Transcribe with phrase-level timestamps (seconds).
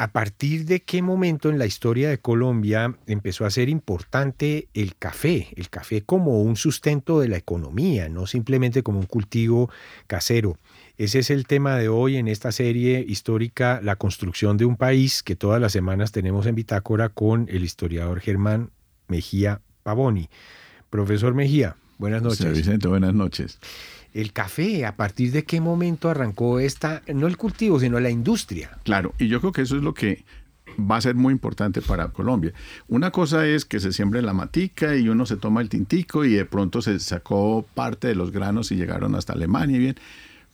[0.00, 4.94] ¿A partir de qué momento en la historia de Colombia empezó a ser importante el
[4.94, 5.48] café?
[5.56, 9.70] El café como un sustento de la economía, no simplemente como un cultivo
[10.06, 10.56] casero.
[10.98, 15.24] Ese es el tema de hoy en esta serie histórica, La construcción de un país,
[15.24, 18.70] que todas las semanas tenemos en Bitácora con el historiador Germán
[19.08, 20.30] Mejía Pavoni.
[20.90, 22.38] Profesor Mejía, buenas noches.
[22.38, 23.58] Señor Vicente, buenas noches
[24.14, 28.78] el café, ¿a partir de qué momento arrancó esta, no el cultivo, sino la industria?
[28.84, 30.24] Claro, y yo creo que eso es lo que
[30.78, 32.52] va a ser muy importante para Colombia.
[32.88, 36.34] Una cosa es que se siembre la matica y uno se toma el tintico y
[36.34, 39.96] de pronto se sacó parte de los granos y llegaron hasta Alemania y bien.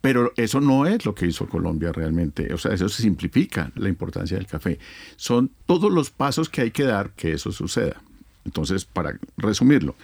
[0.00, 2.52] Pero eso no es lo que hizo Colombia realmente.
[2.54, 4.78] O sea, eso se simplifica la importancia del café.
[5.16, 8.00] Son todos los pasos que hay que dar que eso suceda.
[8.46, 9.94] Entonces, para resumirlo,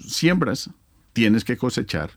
[0.00, 0.70] siembras,
[1.12, 2.10] tienes que cosechar,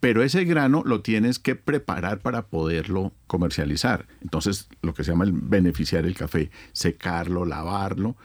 [0.00, 4.06] pero ese grano lo tienes que preparar para poderlo comercializar.
[4.22, 8.16] Entonces, lo que se llama el beneficiar el café, secarlo, lavarlo.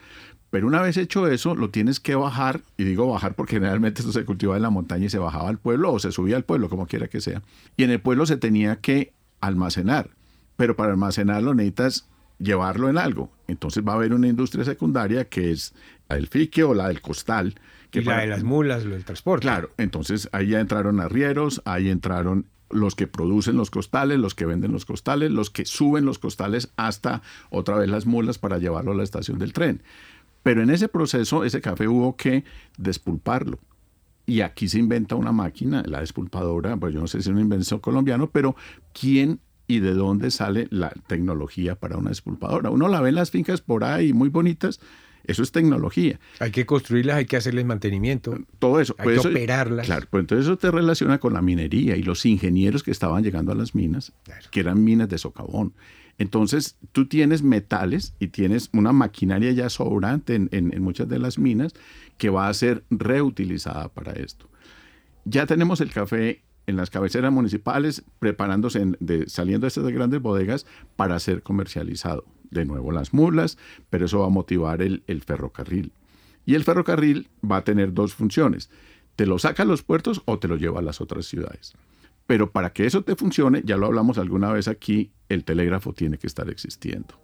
[0.49, 4.13] Pero una vez hecho eso, lo tienes que bajar, y digo bajar porque generalmente esto
[4.13, 6.69] se cultivaba en la montaña y se bajaba al pueblo o se subía al pueblo,
[6.69, 7.41] como quiera que sea.
[7.75, 10.11] Y en el pueblo se tenía que almacenar,
[10.55, 12.07] pero para almacenarlo necesitas
[12.39, 13.31] llevarlo en algo.
[13.47, 15.73] Entonces va a haber una industria secundaria que es
[16.07, 17.55] la del fique o la del costal,
[17.99, 19.43] y la de las mulas, lo del transporte.
[19.43, 24.45] Claro, entonces ahí ya entraron arrieros, ahí entraron los que producen los costales, los que
[24.45, 28.91] venden los costales, los que suben los costales hasta otra vez las mulas para llevarlo
[28.91, 29.81] a la estación del tren.
[30.43, 32.43] Pero en ese proceso, ese café hubo que
[32.77, 33.59] despulparlo.
[34.27, 37.41] Y aquí se inventa una máquina, la despulpadora, pues yo no sé si es una
[37.41, 38.55] invención colombiana, pero
[38.99, 42.71] ¿quién y de dónde sale la tecnología para una despulpadora?
[42.71, 44.79] Uno la ve en las fincas por ahí muy bonitas,
[45.27, 46.19] eso es tecnología.
[46.39, 48.37] Hay que construirlas, hay que hacerles mantenimiento.
[48.59, 48.95] Todo eso.
[48.97, 49.85] Hay que operarlas.
[49.85, 53.51] Claro, pues entonces eso te relaciona con la minería y los ingenieros que estaban llegando
[53.51, 54.13] a las minas,
[54.51, 55.73] que eran minas de socavón.
[56.17, 61.73] Entonces tú tienes metales y tienes una maquinaria ya sobrante en, muchas de las minas
[62.17, 64.49] que va a ser reutilizada para esto.
[65.25, 70.65] Ya tenemos el café en las cabeceras municipales preparándose, de, saliendo de estas grandes bodegas
[70.95, 73.57] para ser comercializado de nuevo las mulas,
[73.89, 75.91] pero eso va a motivar el, ferrocarril.
[76.45, 78.69] Y el ferrocarril va a tener dos funciones.
[79.15, 81.73] Te lo saca a los puertos o te lo lleva a las otras ciudades.
[82.27, 86.17] Pero para que eso te funcione, ya lo hablamos alguna vez aquí, el telégrafo tiene
[86.17, 87.19] que estar existiendo.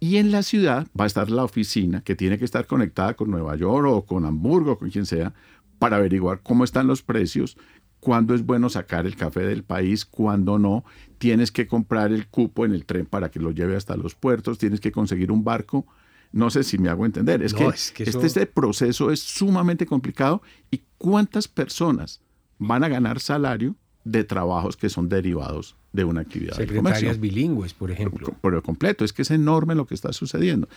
[0.00, 3.30] Y en la ciudad va a estar la oficina que tiene que estar conectada con
[3.30, 5.32] Nueva York o con Hamburgo, con quien sea,
[5.78, 7.56] para averiguar cómo están los precios,
[8.02, 10.84] cuándo es bueno sacar el café del país, cuándo no.
[11.18, 14.58] Tienes que comprar el cupo en el tren para que lo lleve hasta los puertos,
[14.58, 15.86] tienes que conseguir un barco.
[16.32, 17.42] No sé si me hago entender.
[17.42, 20.42] Es que, este, este proceso es sumamente complicado.
[20.68, 22.20] ¿Y cuántas personas
[22.58, 27.90] van a ganar salario de trabajos que son derivados de una actividad Secretarias bilingües, por
[27.90, 28.34] ejemplo.
[28.40, 30.68] Por, el completo, es que es enorme lo que está sucediendo.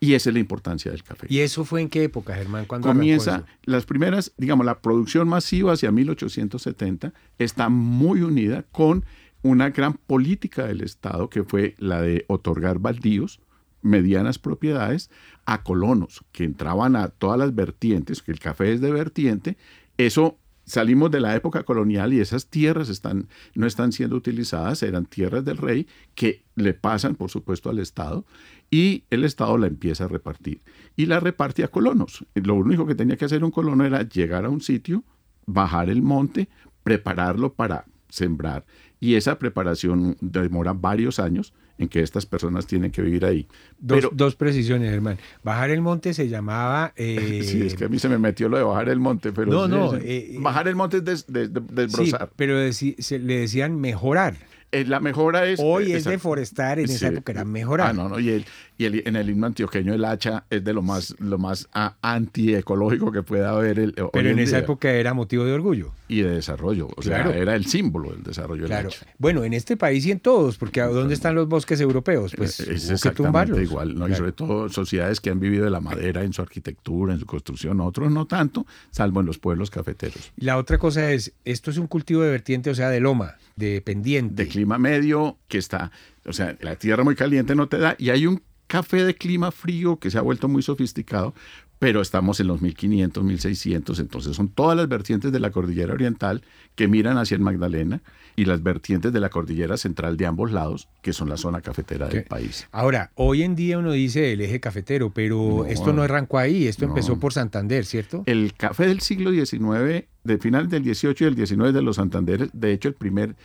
[0.00, 1.26] Y esa es la importancia del café.
[1.28, 2.64] ¿Y eso fue en qué época, Germán?
[2.64, 9.04] ¿Cuándo Comienza, las primeras, digamos, la producción masiva hacia 1870 está muy unida con
[9.42, 13.40] una gran política del Estado que fue la de otorgar baldíos,
[13.82, 15.10] medianas propiedades,
[15.44, 19.56] a colonos que entraban a todas las vertientes, que el café es de vertiente,
[19.98, 25.06] eso salimos de la época colonial y esas tierras están, no están siendo utilizadas, eran
[25.06, 28.24] tierras del rey que le pasan, por supuesto, al Estado
[28.70, 30.60] y el Estado la empieza a repartir.
[30.96, 32.24] Y la reparte a colonos.
[32.34, 35.04] Lo único que tenía que hacer un colono era llegar a un sitio,
[35.46, 36.48] bajar el monte,
[36.82, 38.64] prepararlo para sembrar.
[39.00, 43.46] Y esa preparación demora varios años en que estas personas tienen que vivir ahí.
[43.78, 45.18] Dos, dos precisiones, hermano.
[45.42, 46.92] Bajar el monte se llamaba...
[46.96, 47.40] Eh...
[47.52, 49.50] Sí, es que a mí se me metió lo de bajar el monte, pero...
[49.50, 49.94] No, no.
[49.96, 52.20] Eh, bajar el monte es desbrozar.
[52.20, 54.36] Sí, pero se, le decían mejorar.
[54.70, 55.60] Eh, la mejora es...
[55.62, 57.90] Hoy es deforestar, en esa época era mejorar.
[57.90, 58.46] Ah, no, no, y, el,
[58.78, 61.96] y el, en el himno antioqueño el hacha es de lo más, lo más ah,
[62.02, 63.78] antiecológico que pueda haber.
[63.78, 65.92] El, Pero en, esa época era motivo de orgullo.
[66.08, 68.90] Y de desarrollo, o sea, era el símbolo del desarrollo claro.
[69.18, 72.34] Bueno, en este país y en todos, porque ¿dónde están los bosques europeos?
[72.36, 74.08] Pues es exactamente igual, ¿no?
[74.08, 77.26] y sobre todo sociedades que han vivido de la madera en su arquitectura, en su
[77.26, 80.32] construcción, otros no tanto, salvo en los pueblos cafeteros.
[80.36, 83.80] La otra cosa es, esto es un cultivo de vertiente, o sea, de loma, de
[83.80, 84.44] pendiente.
[84.44, 85.92] De clima medio, que está,
[86.26, 88.42] o sea, la tierra muy caliente no te da, y hay un
[88.72, 91.34] café de clima frío que se ha vuelto muy sofisticado,
[91.78, 96.40] pero estamos en los 1500, 1600, entonces son todas las vertientes de la cordillera oriental
[96.74, 98.00] que miran hacia el Magdalena
[98.34, 102.08] y las vertientes de la cordillera central de ambos lados, que son la zona cafetera
[102.08, 102.66] del país.
[102.72, 106.86] Ahora, hoy en día uno dice el eje cafetero, pero esto no arrancó ahí, esto
[106.86, 108.22] empezó por Santander, ¿cierto?
[108.24, 112.48] El café del siglo XIX, de final del XVIII y el XIX de los Santanderes,
[112.54, 113.36] de hecho el primer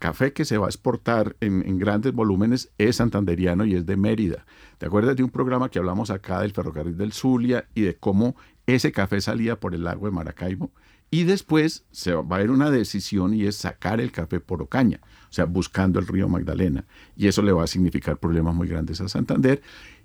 [0.00, 4.44] café que se va a exportar en, grandes volúmenes es santanderiano y es de Mérida.
[4.78, 8.34] ¿Te acuerdas de un programa que hablamos acá del ferrocarril del Zulia y de cómo
[8.66, 10.72] ese café salía por el lago de Maracaibo?
[11.12, 15.00] Y después se va a haber una decisión y es sacar el café por Ocaña,
[15.28, 16.84] o sea, buscando el río Magdalena.
[17.16, 19.60] Y eso le va a significar problemas muy grandes a Santander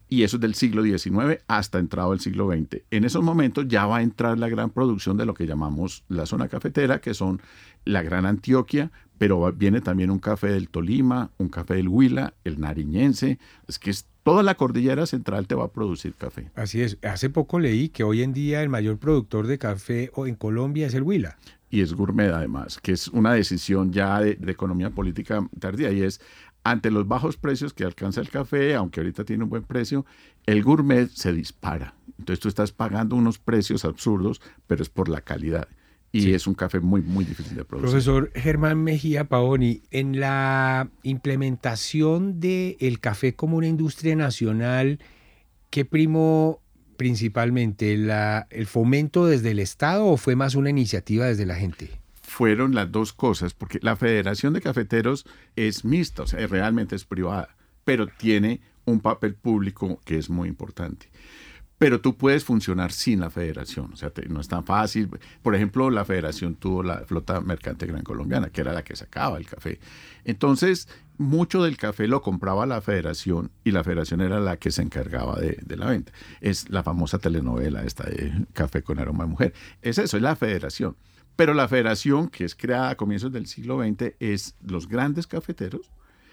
[0.08, 2.82] y eso es del siglo XIX hasta entrado el siglo XX.
[2.92, 6.26] En esos momentos ya va a entrar la gran producción de lo que llamamos la
[6.26, 7.42] zona cafetera, que son
[7.86, 12.60] la Gran Antioquia, pero viene también un café del Tolima, un café del Huila, el
[12.60, 16.52] Nariñense, es que es, toda la cordillera central te va a producir café.
[16.56, 20.36] Así es, hace poco leí que hoy en día el mayor productor de café en
[20.36, 21.38] Colombia es el Huila
[21.70, 26.04] y es gourmet además, que es una decisión ya de, de, economía política tardía y
[26.04, 26.22] es
[26.66, 30.04] ante los bajos precios que alcanza el café, aunque ahorita tiene un buen precio,
[30.48, 31.94] el gourmet se dispara.
[32.18, 35.68] Entonces tú estás pagando unos precios absurdos, pero es por la calidad.
[36.12, 37.92] Y es un café muy, muy difícil de producir.
[37.92, 45.00] Profesor Germán Mejía Paoni, en la implementación del café como una industria nacional,
[45.70, 46.62] ¿qué primó
[46.98, 47.96] principalmente?
[47.96, 52.05] La, ¿El fomento desde el Estado o fue más una iniciativa desde la gente?
[52.36, 57.06] Fueron las dos cosas, porque la Federación de Cafeteros es mixta, o sea, realmente es
[57.06, 57.56] privada,
[57.86, 61.10] pero tiene un papel público que es muy importante.
[61.78, 65.10] Pero tú puedes funcionar sin la federación, o sea, no es tan fácil.
[65.42, 69.38] Por ejemplo, la federación tuvo la flota mercante gran colombiana, que era la que sacaba
[69.38, 69.80] el café.
[70.26, 74.82] Entonces, mucho del café lo compraba la federación y la federación era la que se
[74.82, 76.12] encargaba de, de, la venta.
[76.42, 79.54] Es la famosa telenovela esta de Café con aroma de mujer.
[79.82, 80.98] Es eso, es la federación.
[81.36, 85.92] Pero la federación, que es creada a comienzos del siglo XX, es los grandes cafeteros,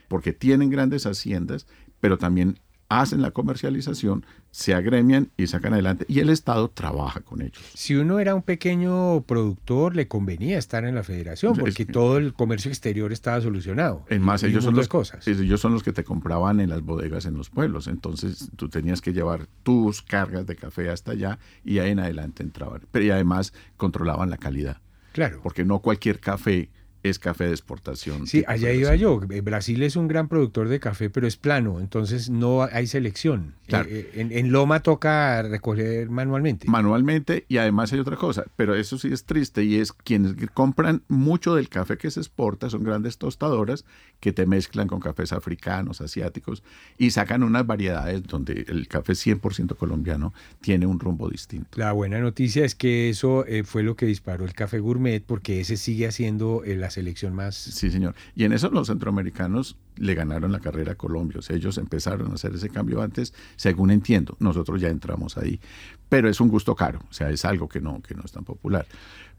[0.08, 1.66] porque tienen grandes haciendas,
[2.00, 2.58] pero también
[3.00, 7.62] hacen la comercialización, se agremian y sacan adelante y el Estado trabaja con ellos.
[7.74, 12.34] Si uno era un pequeño productor, le convenía estar en la federación porque todo el
[12.34, 14.04] comercio exterior estaba solucionado.
[14.08, 15.26] En más, ellos son, los, cosas.
[15.26, 19.00] ellos son los que te compraban en las bodegas en los pueblos, entonces tú tenías
[19.00, 22.82] que llevar tus cargas de café hasta allá y ahí en adelante entraban.
[22.90, 24.82] Pero y además controlaban la calidad.
[25.12, 25.40] Claro.
[25.42, 26.70] Porque no cualquier café
[27.02, 28.26] es café de exportación.
[28.26, 29.20] Sí, allá iba yo.
[29.30, 33.54] Eh, Brasil es un gran productor de café, pero es plano, entonces no hay selección.
[33.68, 36.68] Eh, eh, en, Loma toca recoger manualmente.
[36.68, 41.02] Manualmente y además hay otra cosa, pero eso sí es triste y es quienes compran
[41.08, 43.86] mucho del café que se exporta son grandes tostadoras
[44.20, 46.62] que te mezclan con cafés africanos, asiáticos
[46.98, 51.70] y sacan unas variedades donde el café 100% colombiano tiene un rumbo distinto.
[51.76, 55.78] La buena noticia es que eso fue lo que disparó el café gourmet porque ese
[55.78, 57.56] sigue haciendo la selección más...
[57.56, 58.14] Sí, señor.
[58.36, 61.40] Y en eso los centroamericanos le ganaron la carrera a Colombia.
[61.48, 64.36] Ellos empezaron a hacer ese cambio antes, según entiendo.
[64.38, 65.60] Nosotros ya entramos ahí.
[66.08, 67.00] Pero es un gusto caro.
[67.10, 68.86] O sea, es algo que no, que no es tan popular.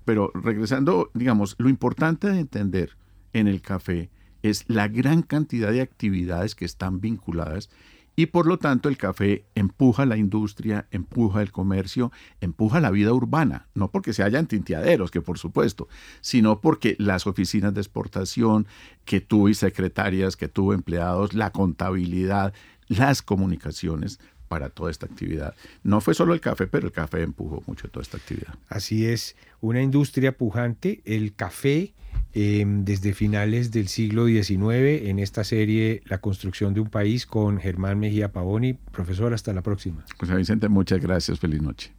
[0.04, 2.98] Pero regresando, digamos, lo importante de entender
[3.32, 4.10] en el café
[4.42, 7.70] es la gran cantidad de actividades que están vinculadas
[8.16, 12.12] y por lo tanto el café empuja la industria, empuja el comercio,
[12.42, 15.88] empuja la vida urbana, no porque se hayan tinteaderos, que por supuesto,
[16.22, 18.68] sino porque las oficinas de exportación,
[19.06, 22.54] que y secretarias, que tuvo empleados, la contabilidad,
[22.88, 24.20] las comunicaciones,
[24.54, 25.56] para toda esta actividad.
[25.82, 28.54] No fue solo el café, pero el café empujó mucho toda esta actividad.
[28.70, 31.96] Así es, una industria pujante, el café
[32.36, 37.60] Em, desde finales del siglo XIX en esta serie La construcción de un país con
[37.60, 38.74] Germán Mejía Pavoni.
[38.74, 40.04] Profesor, hasta la próxima.
[40.18, 41.40] José Vicente, muchas gracias.
[41.40, 41.94] Feliz noche.